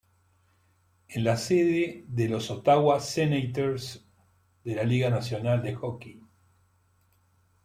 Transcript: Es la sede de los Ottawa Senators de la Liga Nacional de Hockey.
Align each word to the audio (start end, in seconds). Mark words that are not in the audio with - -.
Es 1.07 1.21
la 1.21 1.37
sede 1.37 2.05
de 2.07 2.27
los 2.27 2.49
Ottawa 2.49 2.99
Senators 2.99 4.03
de 4.63 4.73
la 4.73 4.83
Liga 4.83 5.11
Nacional 5.11 5.61
de 5.61 5.75
Hockey. 5.75 6.23